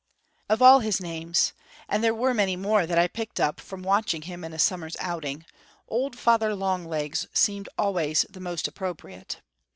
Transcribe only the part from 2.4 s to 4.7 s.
more that I picked up from watching him in a